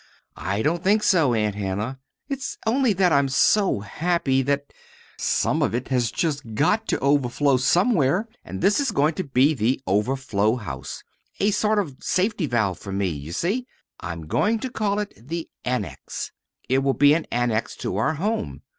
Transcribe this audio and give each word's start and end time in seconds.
"I 0.35 0.63
don't 0.63 0.83
think 0.83 1.03
so, 1.03 1.35
Aunt 1.35 1.53
Hannah. 1.53 1.99
It's 2.27 2.57
only 2.65 2.91
that 2.93 3.11
I'm 3.11 3.29
so 3.29 3.81
happy 3.81 4.41
that 4.41 4.73
some 5.19 5.61
of 5.61 5.75
it 5.75 5.89
has 5.89 6.09
just 6.11 6.55
got 6.55 6.87
to 6.87 6.97
overflow 7.01 7.57
somewhere, 7.57 8.27
and 8.43 8.61
this 8.61 8.79
is 8.79 8.89
going 8.89 9.13
to 9.13 9.23
be 9.23 9.53
the 9.53 9.79
overflow 9.85 10.55
house 10.55 11.03
a 11.39 11.51
sort 11.51 11.77
of 11.77 11.97
safety 11.99 12.47
valve 12.47 12.79
for 12.79 12.91
me, 12.91 13.09
you 13.09 13.31
see. 13.31 13.67
I'm 13.99 14.25
going 14.25 14.57
to 14.61 14.71
call 14.71 14.97
it 14.97 15.13
the 15.15 15.51
Annex 15.65 16.31
it 16.67 16.79
will 16.79 16.95
be 16.95 17.13
an 17.13 17.27
annex 17.31 17.75
to 17.75 17.97
our 17.97 18.15
home. 18.15 18.63